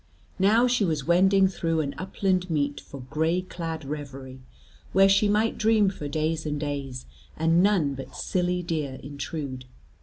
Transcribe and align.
Now 0.39 0.65
she 0.65 0.83
was 0.83 1.05
wending 1.05 1.47
through 1.47 1.81
an 1.81 1.93
upland 1.95 2.49
meet 2.49 2.79
for 2.79 3.01
gray 3.11 3.43
clad 3.43 3.85
reverie, 3.85 4.41
where 4.93 5.07
she 5.07 5.29
might 5.29 5.59
dream 5.59 5.91
for 5.91 6.07
days 6.07 6.43
and 6.43 6.59
days, 6.59 7.05
and 7.37 7.61
none 7.61 7.93
but 7.93 8.15
silly 8.15 8.63
deer 8.63 8.99
intrude. 9.03 9.65